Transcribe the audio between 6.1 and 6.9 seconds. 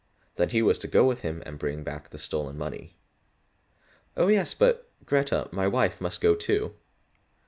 go too."